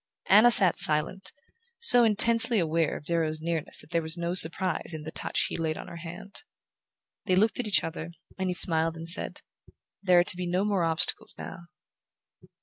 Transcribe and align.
Anna 0.25 0.49
sat 0.49 0.79
silent, 0.79 1.31
so 1.79 2.03
intensely 2.03 2.57
aware 2.57 2.97
of 2.97 3.05
Darrow's 3.05 3.39
nearness 3.39 3.77
that 3.81 3.91
there 3.91 4.01
was 4.01 4.17
no 4.17 4.33
surprise 4.33 4.95
in 4.95 5.03
the 5.03 5.11
touch 5.11 5.45
he 5.47 5.55
laid 5.57 5.77
on 5.77 5.87
her 5.89 5.97
hand. 5.97 6.41
They 7.25 7.35
looked 7.35 7.59
at 7.59 7.67
each 7.67 7.83
other, 7.83 8.09
and 8.35 8.49
he 8.49 8.55
smiled 8.55 8.95
and 8.97 9.07
said: 9.07 9.41
"There 10.01 10.17
are 10.17 10.23
to 10.23 10.35
be 10.35 10.47
no 10.47 10.65
more 10.65 10.83
obstacles 10.83 11.35
now." 11.37 11.67